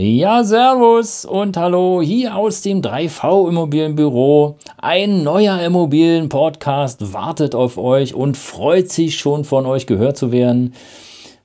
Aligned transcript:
Ja, 0.00 0.44
Servus 0.44 1.24
und 1.24 1.56
Hallo 1.56 2.00
hier 2.00 2.36
aus 2.36 2.62
dem 2.62 2.82
3V 2.82 3.48
Immobilienbüro. 3.48 4.54
Ein 4.76 5.24
neuer 5.24 5.60
Immobilienpodcast 5.60 7.12
wartet 7.12 7.56
auf 7.56 7.78
euch 7.78 8.14
und 8.14 8.36
freut 8.36 8.92
sich 8.92 9.16
schon 9.16 9.42
von 9.42 9.66
euch 9.66 9.88
gehört 9.88 10.16
zu 10.16 10.30
werden. 10.30 10.74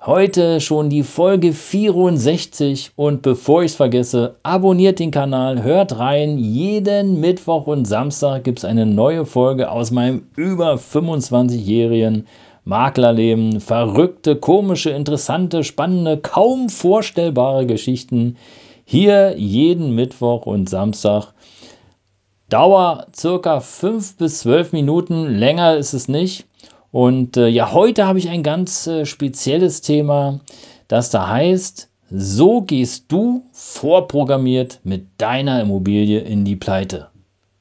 Heute 0.06 0.62
schon 0.62 0.92
die 0.92 1.02
Folge 1.02 1.52
64 1.52 2.92
und 2.96 3.24
bevor 3.24 3.64
ich 3.64 3.72
es 3.72 3.76
vergesse, 3.76 4.36
abonniert 4.44 5.00
den 5.00 5.10
Kanal, 5.10 5.64
hört 5.64 5.98
rein. 5.98 6.38
Jeden 6.38 7.20
Mittwoch 7.20 7.66
und 7.66 7.86
Samstag 7.86 8.44
gibt 8.44 8.60
es 8.60 8.66
eine 8.66 8.86
neue 8.86 9.26
Folge 9.26 9.72
aus 9.72 9.90
meinem 9.90 10.28
über 10.36 10.76
25-jährigen 10.76 12.28
Maklerleben, 12.66 13.60
verrückte, 13.60 14.36
komische, 14.36 14.90
interessante, 14.92 15.64
spannende, 15.64 16.18
kaum 16.18 16.70
vorstellbare 16.70 17.66
Geschichten. 17.66 18.38
Hier 18.86 19.38
jeden 19.38 19.96
Mittwoch 19.96 20.46
und 20.46 20.70
Samstag. 20.70 21.34
Dauer 22.50 23.08
circa 23.16 23.60
5 23.60 24.18
bis 24.18 24.40
12 24.40 24.72
Minuten, 24.74 25.26
länger 25.26 25.76
ist 25.76 25.94
es 25.94 26.08
nicht. 26.08 26.46
Und 26.92 27.38
äh, 27.38 27.48
ja, 27.48 27.74
heute 27.74 28.06
habe 28.06 28.20
ich 28.20 28.30
ein 28.30 28.44
ganz 28.44 28.86
äh, 28.86 29.06
spezielles 29.06 29.82
Thema, 29.82 30.40
das 30.88 31.10
da 31.10 31.28
heißt, 31.28 31.90
so 32.12 32.62
gehst 32.62 33.12
du 33.12 33.48
vorprogrammiert 33.52 34.80
mit 34.84 35.08
deiner 35.18 35.60
Immobilie 35.62 36.20
in 36.20 36.46
die 36.46 36.56
Pleite. 36.56 37.08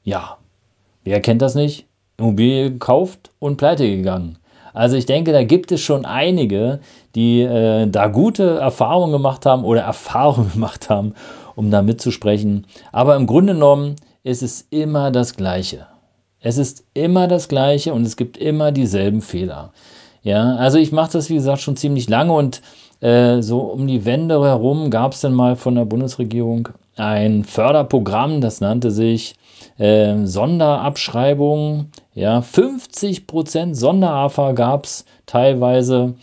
Ja, 0.04 0.36
wer 1.04 1.22
kennt 1.22 1.40
das 1.40 1.54
nicht? 1.54 1.86
Immobilie 2.18 2.70
gekauft 2.72 3.32
und 3.38 3.56
pleite 3.56 3.88
gegangen. 3.88 4.36
Also 4.72 4.96
ich 4.96 5.06
denke, 5.06 5.32
da 5.32 5.44
gibt 5.44 5.72
es 5.72 5.80
schon 5.80 6.04
einige, 6.04 6.80
die 7.14 7.42
äh, 7.42 7.86
da 7.86 8.08
gute 8.08 8.58
Erfahrungen 8.58 9.12
gemacht 9.12 9.46
haben 9.46 9.64
oder 9.64 9.82
Erfahrungen 9.82 10.50
gemacht 10.54 10.88
haben, 10.88 11.14
um 11.56 11.70
da 11.70 11.82
mitzusprechen. 11.82 12.66
Aber 12.92 13.16
im 13.16 13.26
Grunde 13.26 13.54
genommen 13.54 13.96
ist 14.22 14.42
es 14.42 14.66
immer 14.70 15.10
das 15.10 15.36
Gleiche. 15.36 15.86
Es 16.40 16.58
ist 16.58 16.84
immer 16.94 17.28
das 17.28 17.48
Gleiche 17.48 17.92
und 17.94 18.02
es 18.02 18.16
gibt 18.16 18.36
immer 18.36 18.72
dieselben 18.72 19.20
Fehler. 19.20 19.72
Ja, 20.22 20.56
also 20.56 20.78
ich 20.78 20.92
mache 20.92 21.12
das, 21.12 21.30
wie 21.30 21.34
gesagt, 21.34 21.60
schon 21.60 21.76
ziemlich 21.76 22.08
lange 22.08 22.32
und 22.32 22.62
äh, 23.00 23.42
so 23.42 23.60
um 23.60 23.86
die 23.86 24.04
Wende 24.04 24.42
herum 24.42 24.90
gab 24.90 25.12
es 25.12 25.20
dann 25.20 25.34
mal 25.34 25.56
von 25.56 25.74
der 25.74 25.84
Bundesregierung 25.84 26.68
ein 26.96 27.44
Förderprogramm, 27.44 28.40
das 28.40 28.60
nannte 28.60 28.90
sich 28.90 29.34
äh, 29.78 30.24
Sonderabschreibung. 30.24 31.90
Ja, 32.14 32.42
50 32.42 33.26
Prozent 33.26 33.76
Sonderafa 33.76 34.52
gab 34.52 34.84
es 34.84 35.04
teilweise. 35.26 36.14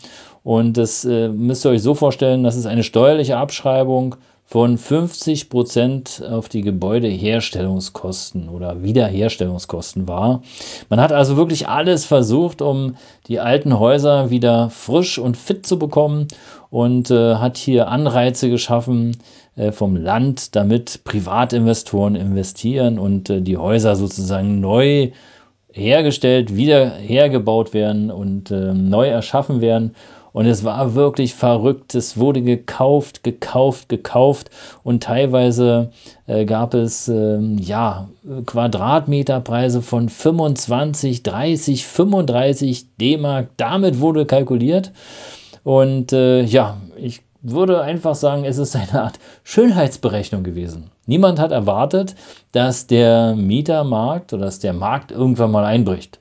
Und 0.42 0.76
das 0.76 1.04
äh, 1.04 1.28
müsst 1.28 1.64
ihr 1.66 1.72
euch 1.72 1.82
so 1.82 1.94
vorstellen, 1.94 2.44
das 2.44 2.56
ist 2.56 2.66
eine 2.66 2.82
steuerliche 2.82 3.36
Abschreibung 3.36 4.16
von 4.50 4.78
50 4.78 5.48
Prozent 5.48 6.24
auf 6.28 6.48
die 6.48 6.62
Gebäudeherstellungskosten 6.62 8.48
oder 8.48 8.82
Wiederherstellungskosten 8.82 10.08
war. 10.08 10.42
Man 10.88 11.00
hat 11.00 11.12
also 11.12 11.36
wirklich 11.36 11.68
alles 11.68 12.04
versucht, 12.04 12.60
um 12.60 12.96
die 13.28 13.38
alten 13.38 13.78
Häuser 13.78 14.30
wieder 14.30 14.68
frisch 14.68 15.20
und 15.20 15.36
fit 15.36 15.64
zu 15.68 15.78
bekommen 15.78 16.26
und 16.68 17.12
äh, 17.12 17.36
hat 17.36 17.58
hier 17.58 17.86
Anreize 17.86 18.50
geschaffen, 18.50 19.16
äh, 19.54 19.70
vom 19.70 19.94
Land, 19.94 20.56
damit 20.56 21.04
Privatinvestoren 21.04 22.16
investieren 22.16 22.98
und 22.98 23.30
äh, 23.30 23.42
die 23.42 23.56
Häuser 23.56 23.94
sozusagen 23.94 24.58
neu 24.58 25.12
hergestellt, 25.72 26.56
wieder 26.56 26.90
hergebaut 26.90 27.72
werden 27.72 28.10
und 28.10 28.50
ähm, 28.50 28.88
neu 28.88 29.06
erschaffen 29.06 29.60
werden. 29.60 29.94
Und 30.32 30.46
es 30.46 30.64
war 30.64 30.94
wirklich 30.94 31.34
verrückt. 31.34 31.94
Es 31.94 32.16
wurde 32.16 32.42
gekauft, 32.42 33.24
gekauft, 33.24 33.88
gekauft. 33.88 34.50
Und 34.82 35.02
teilweise 35.02 35.90
äh, 36.26 36.44
gab 36.44 36.74
es 36.74 37.08
ähm, 37.08 37.58
ja, 37.58 38.08
Quadratmeterpreise 38.46 39.82
von 39.82 40.08
25, 40.08 41.22
30, 41.22 41.86
35 41.86 42.96
D-Mark. 42.96 43.48
Damit 43.56 44.00
wurde 44.00 44.26
kalkuliert. 44.26 44.92
Und 45.64 46.12
äh, 46.12 46.42
ja, 46.42 46.76
ich 46.96 47.22
würde 47.42 47.80
einfach 47.82 48.14
sagen, 48.14 48.44
es 48.44 48.58
ist 48.58 48.76
eine 48.76 49.02
Art 49.02 49.18
Schönheitsberechnung 49.44 50.42
gewesen. 50.42 50.90
Niemand 51.06 51.38
hat 51.38 51.52
erwartet, 51.52 52.14
dass 52.52 52.86
der 52.86 53.34
Mietermarkt 53.34 54.32
oder 54.32 54.44
dass 54.44 54.58
der 54.58 54.72
Markt 54.74 55.10
irgendwann 55.10 55.50
mal 55.50 55.64
einbricht. 55.64 56.19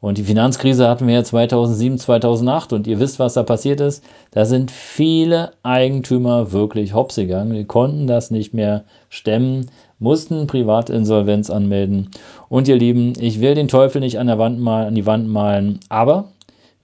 Und 0.00 0.16
die 0.16 0.24
Finanzkrise 0.24 0.88
hatten 0.88 1.08
wir 1.08 1.14
ja 1.14 1.24
2007, 1.24 1.98
2008 1.98 2.72
und 2.72 2.86
ihr 2.86 3.00
wisst, 3.00 3.18
was 3.18 3.34
da 3.34 3.42
passiert 3.42 3.80
ist. 3.80 4.04
Da 4.30 4.44
sind 4.44 4.70
viele 4.70 5.52
Eigentümer 5.64 6.52
wirklich 6.52 6.94
hops 6.94 7.16
gegangen. 7.16 7.54
Die 7.54 7.64
konnten 7.64 8.06
das 8.06 8.30
nicht 8.30 8.54
mehr 8.54 8.84
stemmen, 9.08 9.66
mussten 9.98 10.46
Privatinsolvenz 10.46 11.50
anmelden. 11.50 12.10
Und 12.48 12.68
ihr 12.68 12.76
Lieben, 12.76 13.14
ich 13.18 13.40
will 13.40 13.56
den 13.56 13.66
Teufel 13.66 14.00
nicht 14.00 14.20
an 14.20 14.28
der 14.28 14.38
Wand 14.38 14.60
mal 14.60 14.86
an 14.86 14.94
die 14.94 15.06
Wand 15.06 15.28
malen, 15.28 15.80
aber 15.88 16.28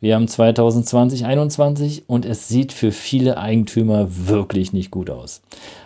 wir 0.05 0.17
haben 0.17 0.29
2020, 0.29 1.21
2021 1.21 2.05
und 2.09 2.27
es 2.27 2.47
sieht 2.47 2.75
für 2.75 2.93
viele 2.93 3.39
Eigentümer 3.39 4.07
wirklich 4.11 4.75
nicht 4.75 4.91
gut 4.91 5.09
aus. 5.09 5.41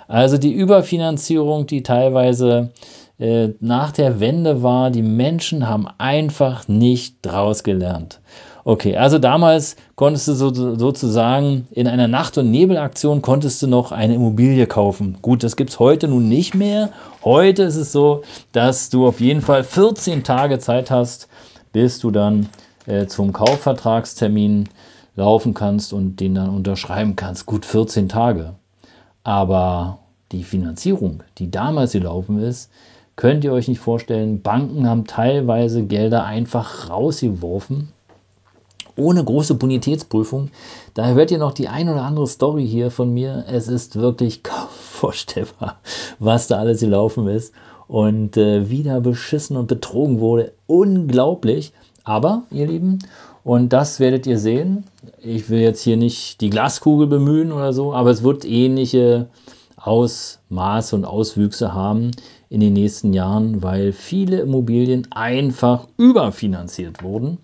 Also 0.08 0.38
die 0.38 0.52
Überfinanzierung, 0.52 1.68
die 1.68 1.84
teilweise 1.84 2.70
äh, 3.20 3.50
nach 3.60 3.92
der 3.92 4.18
Wende 4.18 4.64
war, 4.64 4.90
die 4.90 5.02
Menschen 5.02 5.68
haben 5.68 5.86
einfach 5.98 6.66
nicht 6.66 7.18
draus 7.22 7.62
gelernt. 7.62 8.20
Okay, 8.64 8.96
also 8.96 9.20
damals 9.20 9.76
konntest 9.94 10.26
du 10.26 10.32
so, 10.32 10.52
sozusagen 10.52 11.68
in 11.70 11.86
einer 11.86 12.08
Nacht- 12.08 12.38
und 12.38 12.50
Nebelaktion 12.50 13.22
konntest 13.22 13.62
du 13.62 13.68
noch 13.68 13.92
eine 13.92 14.14
Immobilie 14.16 14.66
kaufen. 14.66 15.18
Gut, 15.22 15.44
das 15.44 15.54
gibt 15.54 15.70
es 15.70 15.78
heute 15.78 16.08
nun 16.08 16.28
nicht 16.28 16.56
mehr. 16.56 16.90
Heute 17.22 17.62
ist 17.62 17.76
es 17.76 17.92
so, 17.92 18.22
dass 18.50 18.90
du 18.90 19.06
auf 19.06 19.20
jeden 19.20 19.42
Fall 19.42 19.62
14 19.62 20.24
Tage 20.24 20.58
Zeit 20.58 20.90
hast, 20.90 21.28
bis 21.72 22.00
du 22.00 22.10
dann 22.10 22.48
äh, 22.88 23.06
zum 23.06 23.32
Kaufvertragstermin 23.32 24.68
laufen 25.14 25.54
kannst 25.54 25.92
und 25.92 26.16
den 26.16 26.34
dann 26.34 26.50
unterschreiben 26.50 27.16
kannst. 27.16 27.46
Gut 27.46 27.64
14 27.64 28.08
Tage. 28.08 28.54
Aber 29.24 29.98
die 30.32 30.44
Finanzierung, 30.44 31.22
die 31.38 31.50
damals 31.50 31.92
gelaufen 31.92 32.40
ist, 32.40 32.70
könnt 33.16 33.44
ihr 33.44 33.52
euch 33.52 33.68
nicht 33.68 33.80
vorstellen. 33.80 34.42
Banken 34.42 34.88
haben 34.88 35.06
teilweise 35.06 35.84
Gelder 35.84 36.24
einfach 36.24 36.88
rausgeworfen, 36.88 37.88
ohne 38.96 39.22
große 39.22 39.54
Bonitätsprüfung. 39.54 40.50
Da 40.94 41.08
hört 41.08 41.30
ihr 41.30 41.38
noch 41.38 41.52
die 41.52 41.68
ein 41.68 41.88
oder 41.88 42.02
andere 42.02 42.26
Story 42.26 42.66
hier 42.66 42.90
von 42.90 43.12
mir. 43.12 43.44
Es 43.48 43.68
ist 43.68 43.96
wirklich 43.96 44.42
kaum 44.42 44.68
vorstellbar, 44.70 45.80
was 46.18 46.46
da 46.46 46.58
alles 46.58 46.80
gelaufen 46.80 47.28
ist 47.28 47.52
und 47.86 48.36
äh, 48.36 48.70
wieder 48.70 49.00
beschissen 49.00 49.56
und 49.56 49.66
betrogen 49.66 50.20
wurde. 50.20 50.52
Unglaublich. 50.66 51.72
Aber, 52.08 52.44
ihr 52.50 52.66
Lieben, 52.66 53.00
und 53.44 53.74
das 53.74 54.00
werdet 54.00 54.26
ihr 54.26 54.38
sehen. 54.38 54.84
Ich 55.22 55.50
will 55.50 55.60
jetzt 55.60 55.82
hier 55.82 55.98
nicht 55.98 56.40
die 56.40 56.48
Glaskugel 56.48 57.06
bemühen 57.06 57.52
oder 57.52 57.74
so, 57.74 57.92
aber 57.92 58.08
es 58.08 58.22
wird 58.22 58.46
ähnliche 58.46 59.28
Ausmaße 59.76 60.96
und 60.96 61.04
Auswüchse 61.04 61.74
haben 61.74 62.12
in 62.48 62.60
den 62.60 62.72
nächsten 62.72 63.12
Jahren, 63.12 63.62
weil 63.62 63.92
viele 63.92 64.40
Immobilien 64.40 65.06
einfach 65.10 65.86
überfinanziert 65.98 67.02
wurden. 67.02 67.36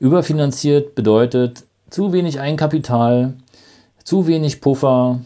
Überfinanziert 0.00 0.94
bedeutet 0.94 1.64
zu 1.90 2.10
wenig 2.14 2.40
Eigenkapital, 2.40 3.34
zu 4.04 4.26
wenig 4.26 4.62
Puffer 4.62 5.20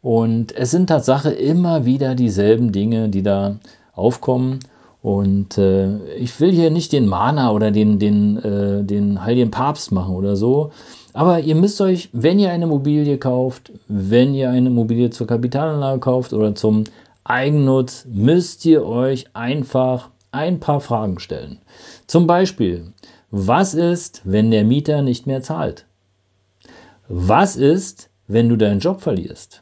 und 0.00 0.56
es 0.56 0.70
sind 0.70 0.86
Tatsache 0.86 1.30
immer 1.30 1.84
wieder 1.84 2.14
dieselben 2.14 2.72
Dinge, 2.72 3.10
die 3.10 3.22
da 3.22 3.56
aufkommen. 3.92 4.60
Und 5.04 5.58
äh, 5.58 5.98
ich 6.14 6.40
will 6.40 6.50
hier 6.50 6.70
nicht 6.70 6.90
den 6.94 7.06
Mana 7.06 7.52
oder 7.52 7.70
den, 7.70 7.98
den, 7.98 8.38
äh, 8.38 8.82
den 8.82 9.22
Heiligen 9.22 9.50
Papst 9.50 9.92
machen 9.92 10.16
oder 10.16 10.34
so. 10.34 10.70
Aber 11.12 11.40
ihr 11.40 11.54
müsst 11.56 11.82
euch, 11.82 12.08
wenn 12.14 12.38
ihr 12.38 12.50
eine 12.50 12.64
Immobilie 12.64 13.18
kauft, 13.18 13.70
wenn 13.86 14.32
ihr 14.32 14.48
eine 14.48 14.70
Immobilie 14.70 15.10
zur 15.10 15.26
Kapitalanlage 15.26 16.00
kauft 16.00 16.32
oder 16.32 16.54
zum 16.54 16.84
Eigennutz, 17.22 18.06
müsst 18.10 18.64
ihr 18.64 18.86
euch 18.86 19.26
einfach 19.34 20.08
ein 20.32 20.58
paar 20.58 20.80
Fragen 20.80 21.18
stellen. 21.18 21.58
Zum 22.06 22.26
Beispiel, 22.26 22.94
was 23.30 23.74
ist, 23.74 24.22
wenn 24.24 24.50
der 24.50 24.64
Mieter 24.64 25.02
nicht 25.02 25.26
mehr 25.26 25.42
zahlt? 25.42 25.84
Was 27.08 27.56
ist, 27.56 28.08
wenn 28.26 28.48
du 28.48 28.56
deinen 28.56 28.80
Job 28.80 29.02
verlierst? 29.02 29.60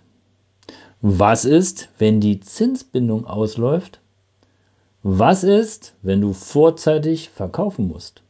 Was 1.01 1.45
ist, 1.45 1.89
wenn 1.99 2.21
die 2.21 2.39
Zinsbindung 2.39 3.27
ausläuft? 3.27 4.02
Was 5.05 5.43
ist, 5.43 5.95
wenn 6.03 6.21
du 6.21 6.33
vorzeitig 6.33 7.31
verkaufen 7.31 7.89
musst? 7.89 8.23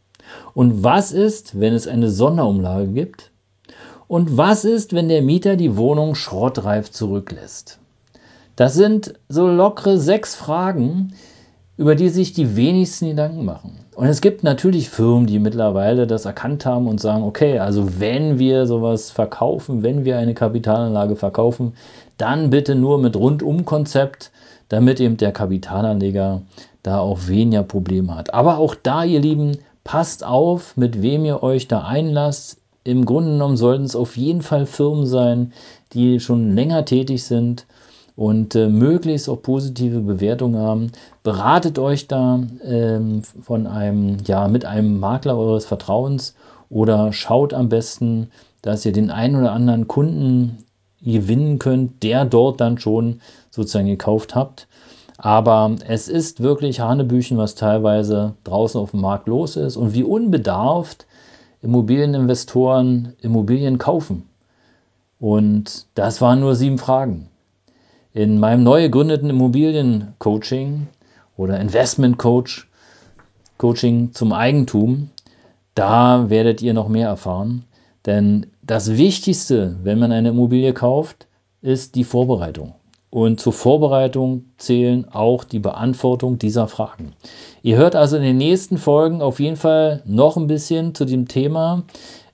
Und 0.54 0.82
was 0.82 1.12
ist, 1.12 1.60
wenn 1.60 1.74
es 1.74 1.86
eine 1.86 2.08
Sonderumlage 2.08 2.88
gibt? 2.88 3.30
Und 4.08 4.38
was 4.38 4.64
ist, 4.64 4.94
wenn 4.94 5.10
der 5.10 5.20
Mieter 5.20 5.56
die 5.56 5.76
Wohnung 5.76 6.14
schrottreif 6.14 6.90
zurücklässt? 6.90 7.78
Das 8.56 8.72
sind 8.72 9.14
so 9.28 9.48
lockere 9.48 9.98
sechs 9.98 10.34
Fragen, 10.34 11.12
über 11.76 11.94
die 11.94 12.08
sich 12.08 12.32
die 12.32 12.56
wenigsten 12.56 13.08
Gedanken 13.08 13.44
machen. 13.44 13.78
Und 13.94 14.06
es 14.06 14.22
gibt 14.22 14.42
natürlich 14.42 14.88
Firmen, 14.88 15.26
die 15.26 15.38
mittlerweile 15.38 16.06
das 16.06 16.24
erkannt 16.24 16.64
haben 16.64 16.86
und 16.86 17.00
sagen, 17.00 17.22
okay, 17.22 17.58
also 17.58 18.00
wenn 18.00 18.38
wir 18.38 18.66
sowas 18.66 19.10
verkaufen, 19.10 19.82
wenn 19.82 20.06
wir 20.06 20.16
eine 20.16 20.32
Kapitalanlage 20.32 21.16
verkaufen, 21.16 21.74
dann 22.22 22.50
bitte 22.50 22.76
nur 22.76 22.98
mit 22.98 23.16
Rundum-Konzept, 23.16 24.30
damit 24.69 25.00
eben 25.00 25.16
der 25.16 25.32
Kapitalanleger 25.32 26.42
da 26.84 27.00
auch 27.00 27.26
weniger 27.26 27.64
Probleme 27.64 28.14
hat. 28.14 28.32
Aber 28.32 28.58
auch 28.58 28.76
da, 28.76 29.02
ihr 29.02 29.20
Lieben, 29.20 29.58
passt 29.84 30.24
auf, 30.24 30.76
mit 30.76 31.02
wem 31.02 31.24
ihr 31.24 31.42
euch 31.42 31.66
da 31.66 31.82
einlasst. 31.82 32.58
Im 32.84 33.04
Grunde 33.04 33.32
genommen 33.32 33.56
sollten 33.56 33.84
es 33.84 33.96
auf 33.96 34.16
jeden 34.16 34.42
Fall 34.42 34.66
Firmen 34.66 35.06
sein, 35.06 35.52
die 35.92 36.20
schon 36.20 36.54
länger 36.54 36.84
tätig 36.84 37.24
sind 37.24 37.66
und 38.14 38.54
äh, 38.54 38.69
möglichst 38.69 39.28
auch 39.28 39.42
positive 39.42 40.00
Bewertungen 40.00 40.60
haben. 40.60 40.92
Beratet 41.24 41.78
euch 41.78 42.06
da 42.06 42.40
ähm, 42.64 43.22
von 43.42 43.66
einem, 43.66 44.19
ja, 44.26 44.46
mit 44.46 44.64
einem 44.64 45.00
Makler 45.00 45.36
eures 45.36 45.64
Vertrauens 45.64 46.36
oder 46.70 47.12
schaut 47.12 47.52
am 47.52 47.69
besten, 47.69 48.28
dass 48.62 48.86
ihr 48.86 48.92
den 48.92 49.10
einen 49.10 49.36
oder 49.36 49.52
anderen 49.52 49.88
Kunden 49.88 50.58
gewinnen 51.04 51.58
könnt, 51.58 52.02
der 52.02 52.25
dort 52.25 52.60
dann 52.60 52.78
schon 52.78 53.20
sozusagen 53.50 53.87
gekauft 53.87 54.34
habt. 54.34 54.69
Aber 55.19 55.76
es 55.87 56.08
ist 56.08 56.43
wirklich 56.43 56.81
Hanebüchen, 56.81 57.38
was 57.38 57.54
teilweise 57.54 58.34
draußen 58.44 58.81
auf 58.81 58.90
dem 58.90 59.00
Markt 59.00 59.28
los 59.28 59.56
ist 59.56 59.76
und 59.76 59.94
wie 59.94 60.02
unbedarft 60.02 61.06
Immobilieninvestoren 61.62 63.14
Immobilien 63.20 63.78
kaufen. 63.78 64.28
Und 65.20 65.87
das 65.94 66.20
waren 66.20 66.40
nur 66.40 66.56
sieben 66.56 66.78
Fragen. 66.78 67.28
In 68.12 68.40
meinem 68.40 68.64
neu 68.64 68.82
gegründeten 68.82 69.31
Immobiliencoaching 69.31 70.88
oder 71.37 71.60
Investment 71.60 72.19
Coach, 72.19 72.69
Coaching 73.58 74.12
zum 74.12 74.32
Eigentum, 74.32 75.10
da 75.76 76.28
werdet 76.28 76.60
ihr 76.62 76.75
noch 76.75 76.88
mehr 76.88 77.06
erfahren. 77.06 77.64
Denn 78.06 78.46
das 78.62 78.96
Wichtigste, 78.96 79.76
wenn 79.82 79.99
man 79.99 80.12
eine 80.12 80.31
Immobilie 80.31 80.72
kauft, 80.72 81.26
ist 81.60 81.94
die 81.94 82.04
Vorbereitung. 82.04 82.75
Und 83.10 83.40
zur 83.40 83.52
Vorbereitung 83.52 84.46
zählen 84.56 85.06
auch 85.10 85.44
die 85.44 85.58
Beantwortung 85.58 86.38
dieser 86.38 86.66
Fragen. 86.66 87.12
Ihr 87.62 87.76
hört 87.76 87.94
also 87.94 88.16
in 88.16 88.22
den 88.22 88.38
nächsten 88.38 88.78
Folgen 88.78 89.20
auf 89.20 89.38
jeden 89.38 89.56
Fall 89.56 90.02
noch 90.06 90.37
ein 90.37 90.46
bisschen 90.46 90.94
zu 90.94 91.04
dem 91.04 91.28
Thema 91.28 91.82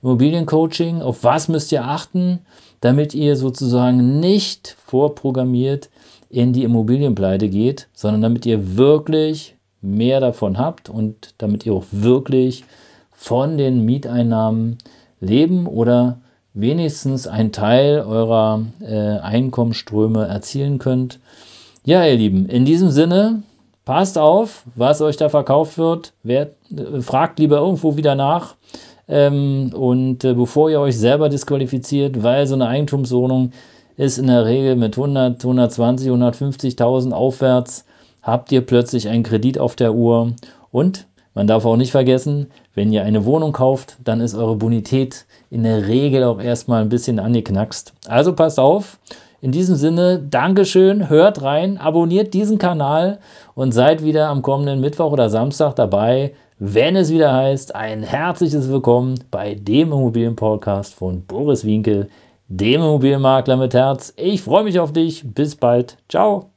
Immobiliencoaching. 0.01 1.01
Auf 1.01 1.23
was 1.23 1.49
müsst 1.49 1.71
ihr 1.73 1.83
achten? 1.83 2.39
damit 2.81 3.13
ihr 3.13 3.35
sozusagen 3.35 4.19
nicht 4.19 4.75
vorprogrammiert 4.85 5.89
in 6.29 6.53
die 6.53 6.63
Immobilienpleite 6.63 7.49
geht, 7.49 7.87
sondern 7.93 8.21
damit 8.21 8.45
ihr 8.45 8.77
wirklich 8.77 9.55
mehr 9.81 10.19
davon 10.19 10.57
habt 10.57 10.89
und 10.89 11.33
damit 11.37 11.65
ihr 11.65 11.73
auch 11.73 11.85
wirklich 11.91 12.63
von 13.11 13.57
den 13.57 13.83
Mieteinnahmen 13.85 14.77
leben 15.19 15.67
oder 15.67 16.19
wenigstens 16.53 17.27
einen 17.27 17.51
Teil 17.51 18.01
eurer 18.01 18.61
äh, 18.81 19.19
Einkommensströme 19.19 20.27
erzielen 20.27 20.79
könnt. 20.79 21.19
Ja, 21.83 22.05
ihr 22.05 22.17
Lieben, 22.17 22.47
in 22.47 22.65
diesem 22.65 22.89
Sinne, 22.89 23.43
passt 23.85 24.17
auf, 24.17 24.63
was 24.75 25.01
euch 25.01 25.17
da 25.17 25.29
verkauft 25.29 25.77
wird. 25.77 26.13
Wer, 26.23 26.51
äh, 26.75 27.01
fragt 27.01 27.39
lieber 27.39 27.57
irgendwo 27.57 27.97
wieder 27.97 28.15
nach. 28.15 28.55
Ähm, 29.07 29.71
und 29.73 30.23
äh, 30.23 30.33
bevor 30.33 30.69
ihr 30.69 30.79
euch 30.79 30.97
selber 30.97 31.29
disqualifiziert, 31.29 32.21
weil 32.21 32.45
so 32.45 32.53
eine 32.53 32.67
Eigentumswohnung 32.67 33.51
ist 33.97 34.19
in 34.19 34.27
der 34.27 34.45
Regel 34.45 34.75
mit 34.75 34.97
100, 34.97 35.43
120, 35.43 36.09
150.000 36.09 37.11
aufwärts, 37.11 37.85
habt 38.21 38.51
ihr 38.51 38.61
plötzlich 38.61 39.09
einen 39.09 39.23
Kredit 39.23 39.57
auf 39.57 39.75
der 39.75 39.95
Uhr. 39.95 40.33
Und 40.71 41.07
man 41.39 41.47
darf 41.47 41.63
auch 41.63 41.77
nicht 41.77 41.91
vergessen, 41.91 42.47
wenn 42.75 42.91
ihr 42.91 43.05
eine 43.05 43.23
Wohnung 43.23 43.53
kauft, 43.53 43.95
dann 44.03 44.19
ist 44.19 44.35
eure 44.35 44.57
Bonität 44.57 45.25
in 45.49 45.63
der 45.63 45.87
Regel 45.87 46.25
auch 46.25 46.41
erstmal 46.41 46.81
ein 46.81 46.89
bisschen 46.89 47.17
angeknackst. 47.17 47.93
Also 48.09 48.33
passt 48.33 48.59
auf. 48.59 48.99
In 49.39 49.53
diesem 49.53 49.77
Sinne, 49.77 50.19
Dankeschön, 50.19 51.07
hört 51.07 51.41
rein, 51.41 51.77
abonniert 51.77 52.33
diesen 52.33 52.57
Kanal 52.57 53.19
und 53.55 53.71
seid 53.71 54.03
wieder 54.03 54.27
am 54.27 54.41
kommenden 54.41 54.81
Mittwoch 54.81 55.13
oder 55.13 55.29
Samstag 55.29 55.77
dabei, 55.77 56.33
wenn 56.57 56.97
es 56.97 57.09
wieder 57.09 57.33
heißt, 57.33 57.73
ein 57.73 58.03
herzliches 58.03 58.69
Willkommen 58.69 59.15
bei 59.31 59.55
dem 59.55 59.93
Immobilienpodcast 59.93 60.93
von 60.93 61.21
Boris 61.21 61.63
Winkel, 61.63 62.09
dem 62.49 62.81
Immobilienmakler 62.81 63.55
mit 63.55 63.73
Herz. 63.73 64.13
Ich 64.17 64.41
freue 64.41 64.65
mich 64.65 64.77
auf 64.77 64.91
dich. 64.91 65.23
Bis 65.23 65.55
bald. 65.55 65.95
Ciao. 66.09 66.49